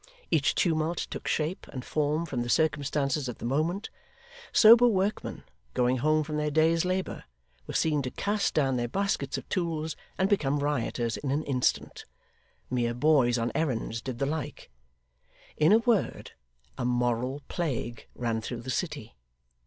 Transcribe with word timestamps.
Each 0.31 0.55
tumult 0.55 0.97
took 0.97 1.27
shape 1.27 1.67
and 1.67 1.85
form 1.85 2.25
from 2.25 2.41
the 2.41 2.49
circumstances 2.49 3.29
of 3.29 3.37
the 3.37 3.45
moment; 3.45 3.91
sober 4.51 4.87
workmen, 4.87 5.43
going 5.75 5.97
home 5.97 6.23
from 6.23 6.37
their 6.37 6.49
day's 6.49 6.83
labour, 6.83 7.25
were 7.67 7.75
seen 7.75 8.01
to 8.01 8.09
cast 8.09 8.55
down 8.55 8.77
their 8.77 8.87
baskets 8.87 9.37
of 9.37 9.47
tools 9.47 9.95
and 10.17 10.27
become 10.27 10.57
rioters 10.57 11.17
in 11.17 11.29
an 11.29 11.43
instant; 11.43 12.05
mere 12.67 12.95
boys 12.95 13.37
on 13.37 13.51
errands 13.53 14.01
did 14.01 14.17
the 14.17 14.25
like. 14.25 14.71
In 15.55 15.71
a 15.71 15.77
word, 15.77 16.31
a 16.79 16.83
moral 16.83 17.43
plague 17.47 18.07
ran 18.15 18.41
through 18.41 18.61
the 18.61 18.71
city. 18.71 19.15